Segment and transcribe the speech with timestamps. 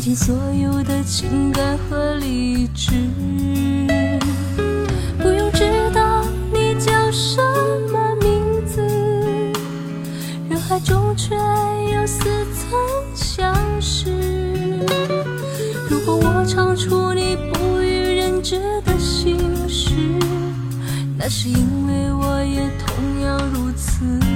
[0.00, 2.90] 倾尽所有的情感和理智？
[5.18, 7.36] 不用知道你叫什
[7.92, 8.80] 么名字，
[10.48, 11.34] 人海中却
[11.92, 14.10] 又似曾相识。
[15.90, 19.36] 如果我唱出你不予人知的心
[19.68, 19.90] 事，
[21.18, 24.29] 那是因为我也同样如此。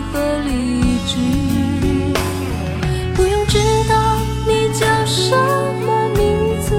[0.00, 1.18] 和理智？
[3.14, 3.94] 不用知道
[4.46, 5.36] 你叫什
[5.86, 6.74] 么名字，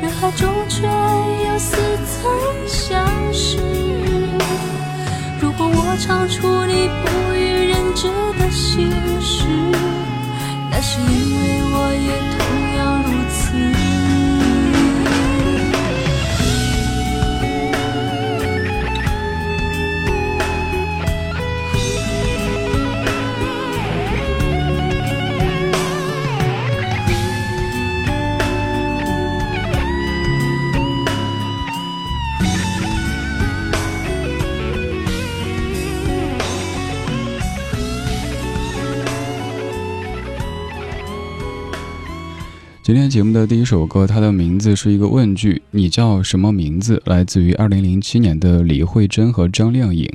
[0.00, 1.76] 人海中却又似
[2.06, 2.30] 曾
[2.66, 3.58] 相识。
[5.40, 8.08] 如果我唱出你不予人知
[8.38, 9.46] 的心事，
[10.70, 11.06] 那是因
[11.40, 12.08] 为我也
[12.38, 12.40] 同
[12.76, 13.81] 样如此。
[42.82, 50.08] 今天节目的第一首歌，它的名字是一个问句：“你叫什么名字？”来自于2007年的李慧珍和张靓颖，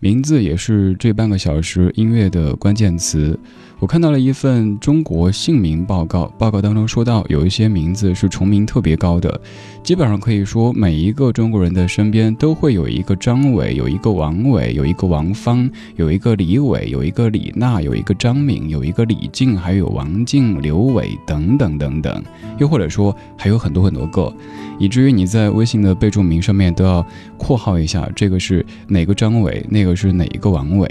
[0.00, 3.38] 名字也是这半个小时音乐的关键词。
[3.78, 9.38] 我看到了一份中国姓名报告，报告当中说到，有一些名字是重名特别高的，
[9.82, 22.24] 基本上可以说每一个中国人的身边都会有一个张伟，有一个王伟，有一个王芳，有一个李伟，有一个李娜，有一个张敏，有一个李静，还有王静、刘伟等等等等，
[22.58, 24.32] 又或者说还有很多很多个，
[24.78, 27.04] 以至于你在微信的备注名上面都要
[27.36, 30.90] 括号一下，这个是哪个张伟，那个是哪一个王伟。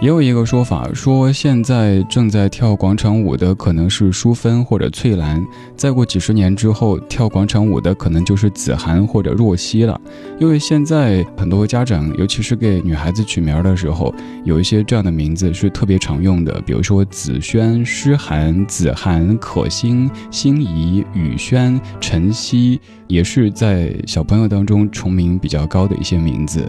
[0.00, 5.44] 也有一个说法，说现在正在跳广场舞的可能是淑芬或者翠兰，
[5.76, 10.00] 再过几十年之后，跳广场舞的可能就是子涵或者若曦了。
[10.38, 14.14] 因为现在很多家长，尤其是给女孩子取名的时候，
[14.44, 26.64] 有一些这样的名字是特别常用的，比如说子轩、诗涵、子涵、可心、心仪、雨轩、晨曦，也是在小朋友当中重名比较高的一些名字。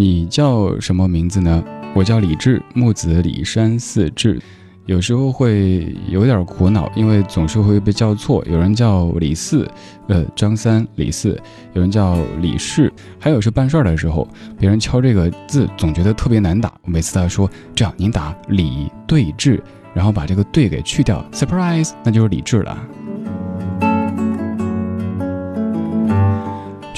[0.00, 1.62] 你叫什么名字呢？
[1.94, 4.40] 我叫李志，木子李山四志。
[4.86, 8.42] 有时候会有点苦恼，因为总是会被叫错。
[8.50, 9.70] 有人叫李四，
[10.08, 11.36] 呃，张三李四；
[11.74, 14.26] 有人叫李氏，还有是办事儿的时候，
[14.58, 16.72] 别人敲这个字总觉得特别难打。
[16.84, 19.62] 我每次他说这样，您打李对志，
[19.92, 22.74] 然后把这个对给去掉，surprise，那就是李志了。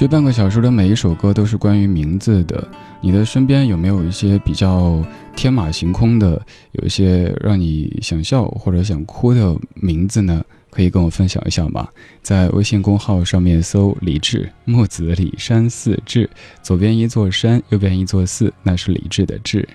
[0.03, 2.67] 这半个小时的每一首歌都是关于名字的。
[3.01, 5.01] 你的身边有没有一些比较
[5.37, 10.45] 天马行空的，有一些让你想笑或者想哭的名字呢？
[10.71, 11.87] 可以跟我分享一下吗？
[12.21, 16.29] 在微信公号上面搜“李志木子李山寺志”，
[16.65, 19.69] 左边一座山，右边一座寺，那是李志的志。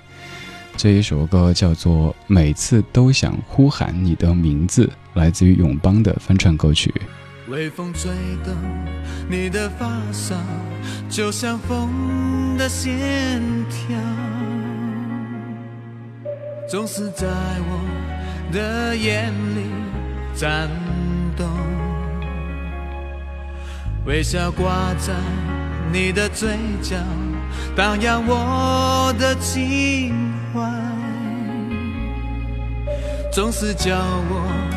[0.76, 4.88] 这一首歌叫做《每次都想呼喊你的名字》，
[5.18, 6.94] 来自于永邦的翻唱歌曲。
[7.50, 8.12] 微风吹
[8.44, 8.54] 动
[9.30, 10.36] 你的发梢，
[11.10, 13.98] 就像风的线条，
[16.70, 19.62] 总是在我的眼里
[20.36, 20.70] 颤
[21.38, 21.48] 动，
[24.06, 25.14] 微笑挂在
[25.92, 26.98] 你的嘴角，
[27.76, 30.14] 荡漾我的情
[30.54, 30.62] 怀，
[33.32, 33.98] 总是叫
[34.30, 34.77] 我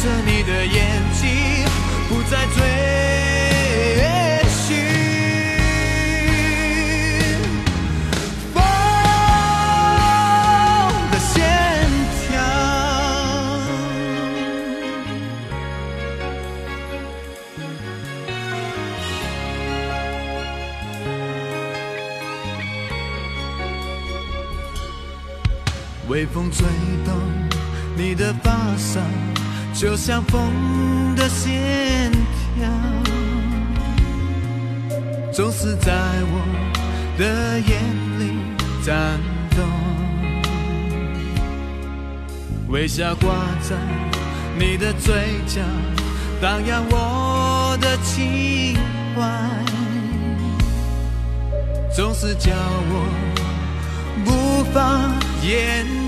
[0.00, 0.76] 着你的眼
[1.12, 1.28] 睛，
[2.08, 2.56] 不再追
[4.48, 4.76] 寻
[8.54, 8.62] 风
[11.10, 11.34] 的线
[12.22, 12.26] 条。
[26.08, 26.64] 微风吹
[27.04, 27.12] 动
[27.96, 29.00] 你的发梢，
[29.78, 32.10] 就像风的线
[32.56, 32.68] 条，
[35.32, 35.92] 总是在
[36.32, 36.40] 我
[37.16, 37.80] 的眼
[38.18, 38.32] 里
[38.84, 39.20] 颤
[39.54, 39.64] 动。
[42.70, 43.32] 微笑挂
[43.62, 43.76] 在
[44.58, 45.14] 你的嘴
[45.46, 45.60] 角，
[46.42, 48.76] 荡漾我的情
[49.14, 49.22] 怀，
[51.94, 52.50] 总是叫
[52.90, 53.06] 我
[54.26, 55.14] 无法
[55.46, 56.07] 言。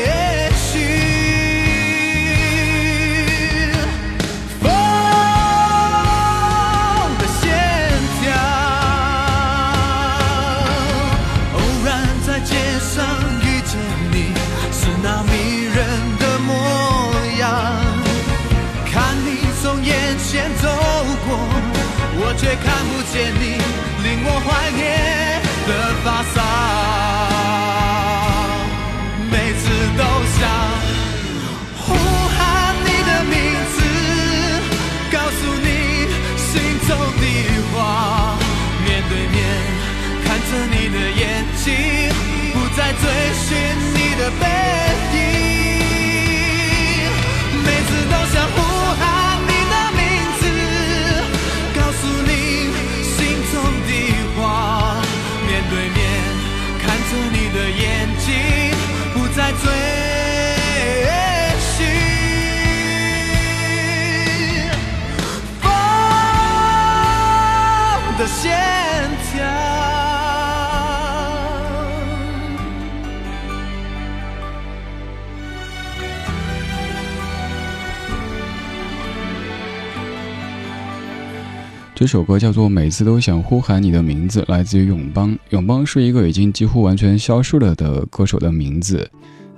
[82.01, 85.37] 这首歌叫做《每次都想呼喊你的名字》，来自于永邦。
[85.51, 89.07] 永邦是一个已经几乎完全消失了的歌手的名字。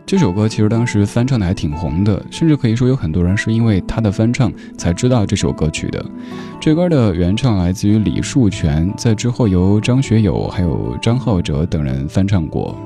[0.06, 6.06] 这首歌其实当时翻唱的还挺红的，甚至可以说有很多人是因为他的翻唱才知道这首歌曲的。
[6.60, 12.78] 这歌的原唱来自于李树泉，在之后由张学友还有张浩哲等人翻唱过。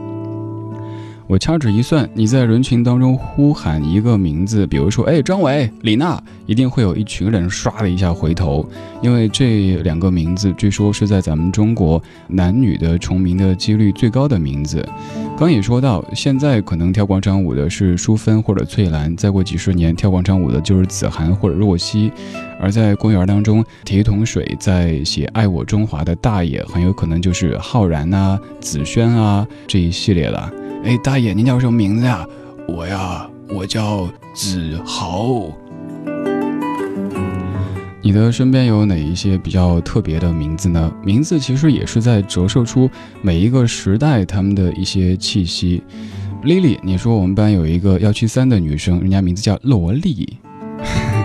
[1.27, 8.65] 我掐指一算，你在人群当中呼喊一个名字，比如说，哎，张伟、李娜，一定会有一群人唰的一下回头，
[9.01, 14.87] 因为这两个名字据说是在咱们中国男女的重名的几率最高的名字。
[15.37, 22.11] 刚也说到，现在可能跳广场舞的是淑芬或者翠兰，再过几十年跳广场舞的就是子涵或者若曦，
[22.59, 30.51] 而在公园当中提桶水在写“爱我中华”的大爷，很有可能就是浩然啊、子轩啊这一系列了。
[30.83, 32.25] 哎，大爷，您叫什么名字呀？
[32.67, 35.43] 我呀，我叫子豪。
[38.07, 40.89] 你的身边有哪一些比较特别的名字呢？
[41.03, 42.89] 名字其实也是在折射出
[43.21, 45.83] 每一个时代他们的一些气息。
[46.41, 50.37] Lily，你说我们班有一个幺七三的女生，人家名字叫萝莉。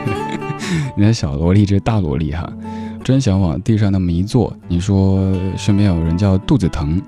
[0.99, 2.53] 人家小萝莉，这大萝莉哈，
[3.05, 4.53] 真想往地上那么一坐。
[4.67, 7.01] 你说身边有人叫肚子疼。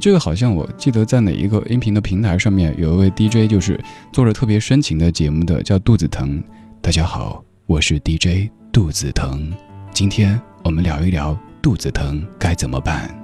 [0.00, 3.78] 这个好像我记得在哪一个音频的平台上面有一位 DJ，就是
[4.10, 6.42] 做着特别深情的节目的，叫肚子疼。
[6.80, 9.52] 大家好，我是 DJ 肚子疼，
[9.92, 13.14] 今天我们聊一聊肚子疼该怎么办。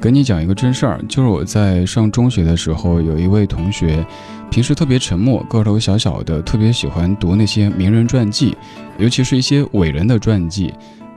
[0.00, 4.02] 给你讲一个真事儿，就是我在上中学的时候，有一位同学，
[4.50, 8.56] 平时特别沉默，个头小小的，特别喜欢读那些名人传记，
[8.96, 10.72] 尤其是一些伟人的传记。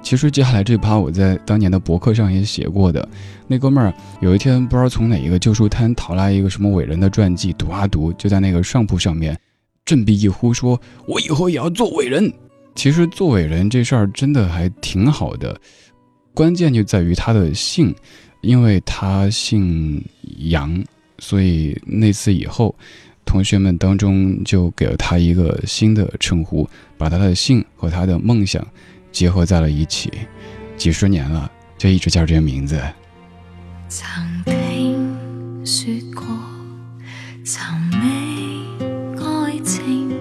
[0.07, 3.05] 其实接下来这趴我在当年的博客上也写过的。
[3.45, 9.37] 那哥们儿有一天不知道从哪一个旧书摊淘来一个什么伟人的传记，读啊读，就在那个上铺上面
[9.83, 12.31] 振臂一呼，说：“我以后也要做伟人。
[12.73, 15.59] ”其实做伟人这事儿真的还挺好的，
[16.33, 17.93] 关键就在于他的姓。
[18.39, 20.01] 因为他姓
[20.37, 20.81] 杨，
[21.19, 22.73] 所以那次以后，
[23.25, 26.65] 同学们当中就给了他一个新的称呼，
[26.97, 28.65] 把他的姓和他的梦想
[29.11, 30.11] 结合在了一起。
[30.75, 32.79] 几十年了，就一直叫这个名字。
[33.89, 34.07] 曾
[34.45, 36.23] 听说过，
[37.43, 37.97] 曾未
[39.19, 40.11] 爱情，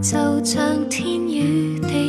[0.00, 1.99] 就像天与地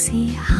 [0.00, 0.59] 思考。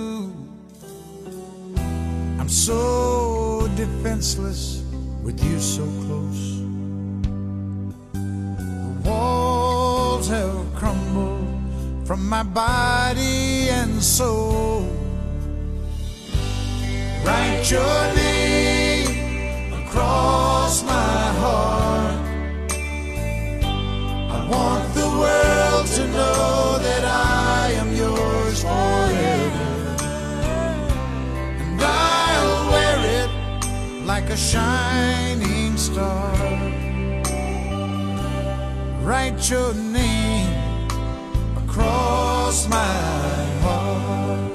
[2.51, 4.83] So defenseless
[5.23, 6.59] with you so close.
[8.11, 14.61] The walls have crumbled from my body and soul.
[17.71, 18.00] Your
[34.51, 36.35] shining star.
[39.01, 40.51] Write your name
[41.55, 42.97] across my
[43.63, 44.51] heart.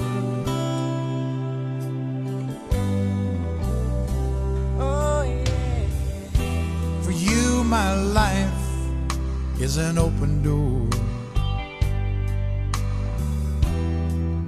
[4.78, 5.88] Oh, yeah.
[7.00, 8.64] For you, my life
[9.58, 10.90] is an open door.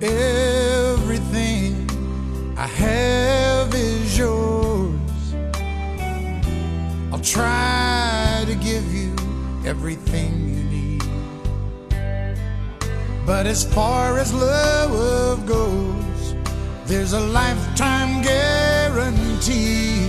[0.03, 0.48] Everything
[7.33, 9.15] try to give you
[9.67, 11.03] everything you need.
[13.27, 16.35] But as far as love goes,
[16.87, 20.09] there's a lifetime guarantee.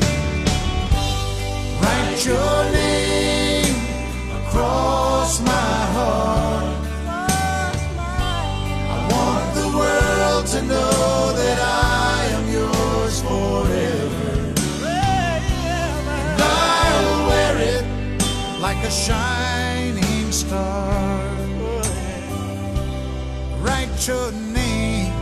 [1.82, 3.76] Write your name
[4.42, 6.69] across my heart.
[18.90, 21.22] Shining star.
[23.62, 25.14] Write your name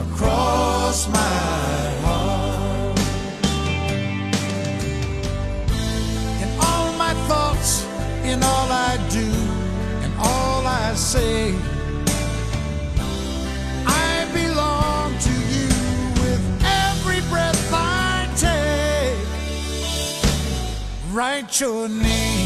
[0.00, 1.20] across my
[2.04, 2.98] heart.
[6.42, 7.84] In all my thoughts,
[8.24, 9.30] in all I do,
[10.04, 11.54] in all I say,
[13.86, 15.68] I belong to you
[16.22, 19.18] with every breath I take.
[21.12, 22.43] Write your name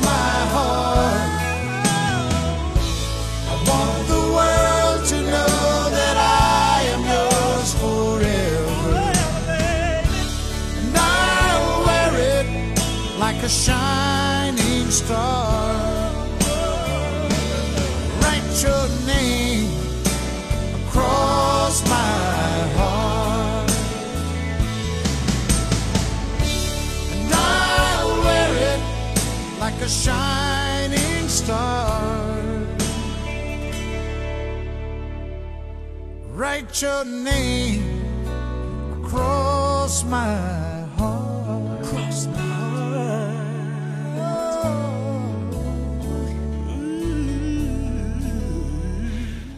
[0.00, 1.30] my heart.
[3.50, 5.54] I want the world to know
[5.98, 9.12] that I am yours forever.
[10.80, 12.46] And I'll wear it
[13.18, 15.43] like a shining star.
[29.83, 32.01] a shining star.
[36.31, 37.83] Write your name
[39.03, 40.35] across my
[40.97, 41.83] heart.
[41.83, 42.59] Across my heart.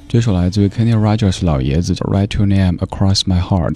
[0.07, 3.73] 这首来自于 Kenny Rogers 老爷子的《Write Your Name Across My Heart》。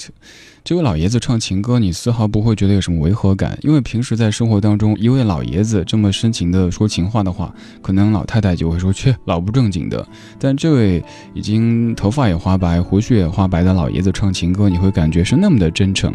[0.71, 7.53] 这位老爷子唱情歌，你丝毫不会觉得有什么违和感，因为平时在生活当中，一位老爷子这么深情的说情话的话，
[7.83, 10.07] 可能老太太就会说去老不正经的。
[10.39, 11.03] 但这位
[11.35, 16.15] 已经头发也花白、胡须也花白的老爷子唱情歌，你会感觉是那么的真诚。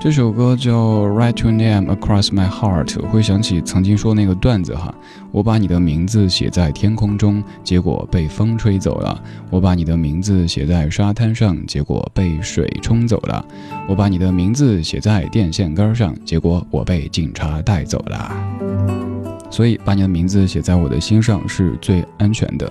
[0.00, 0.72] 这首歌叫
[1.08, 4.94] 《Write Your Name Across My Heart》，我会想起曾经说那个段子哈，
[5.32, 13.44] 我把你的名字写在天空中，结果被风吹走了；我把你的名字写在沙滩上，结果被水冲走了；
[13.88, 18.32] 我把你的名字写在电线杆上，结果我被警察带走了。
[19.50, 22.70] 所以，把你的名字写在我的心上是最安全的。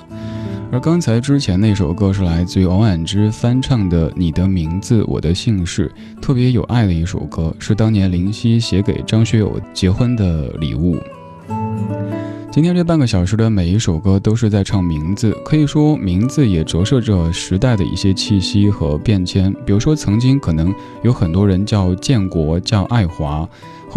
[0.69, 5.89] 而刚才之前那首歌是来自于王菀之翻唱的《你的名字我的姓氏》，
[6.21, 10.97] 特别有爱的一首歌，是当年林夕写给张学友结婚的礼物。
[12.51, 19.53] 今天这半个小时的每一首歌都是在唱名字，可以说名字也折射着时代的一些气息和变迁。
[19.65, 23.47] 比如说，曾经可能有很多人叫建国，叫爱华，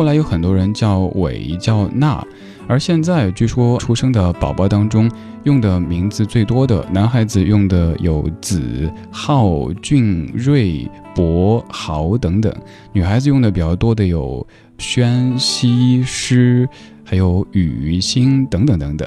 [0.00, 2.26] 后来有很多人叫伟，叫娜。
[2.66, 5.10] 而现在，据说出生的宝宝当中，
[5.42, 12.50] 用的名字最多的男孩子用的有子、浩、俊、瑞、博、豪等等；
[12.94, 14.46] 女孩子用的比较多的有
[14.78, 16.66] 轩、西、诗，
[17.04, 19.06] 还有雨、欣等等等等。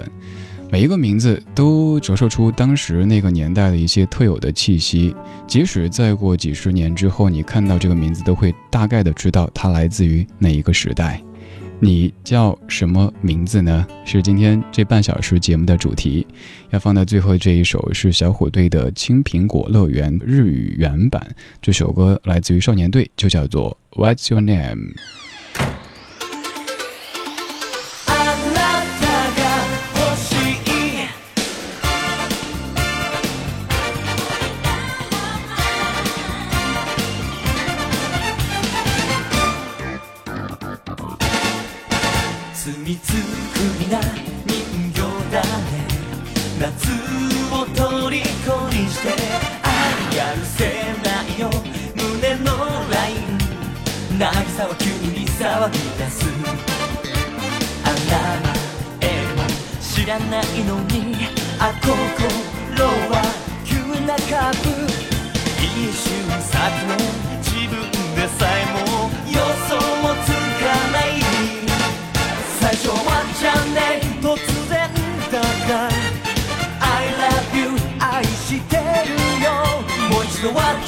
[0.73, 11.21] 每一个名字都折射出当时那个年代的一些特有的气息，即使再过几十年之后，你看到这个名字，都会大概的知道它来自于哪一个时代。
[11.79, 13.85] 你叫什么名字呢？
[14.03, 16.25] 是今天这半小时节目的主题。
[16.71, 21.23] 要放到最后这一首是小虎队的《青苹果乐园》日语原版。
[21.61, 24.93] 这首歌来自于少年队，就叫做《What's Your Name》。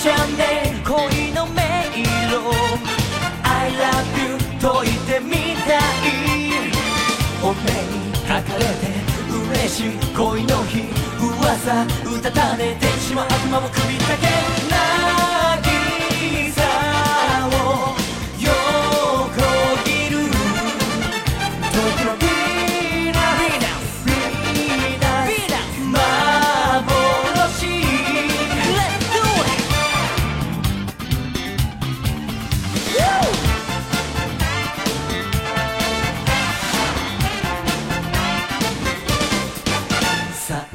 [0.05, 2.37] じゃね恋の迷路。
[3.41, 5.81] I love you 解いてみたい。
[7.41, 8.85] お目にかかれて
[9.49, 10.93] 嬉しい恋の日。
[11.17, 13.67] 噂うたた寝天使も悪魔も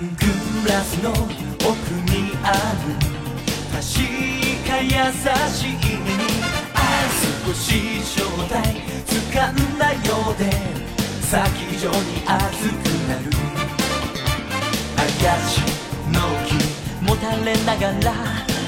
[0.00, 0.06] グ
[0.66, 1.20] ラスの奥
[2.10, 2.52] にあ
[2.86, 2.96] る。
[3.70, 3.84] 確
[4.66, 4.88] か優
[5.52, 6.18] しい目に。
[6.74, 6.76] あ
[7.44, 9.98] 少し正体掴んだよ
[10.30, 10.42] うで
[11.20, 11.36] 先
[11.74, 12.72] 以上に熱く
[13.08, 13.28] なる。
[14.96, 15.06] 怪
[15.46, 15.60] しい
[16.10, 16.50] の気
[17.04, 18.14] もたれながら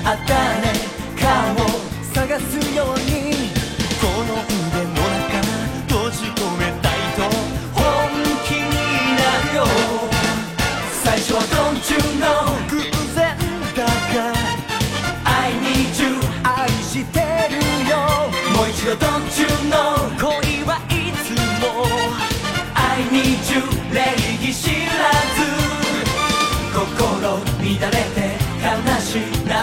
[0.04, 0.64] あたね
[1.18, 1.66] 顔を
[2.12, 3.21] 探すように。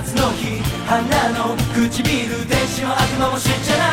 [0.02, 1.04] 夏の日花
[1.38, 3.89] の唇天使は悪魔も知っちゃ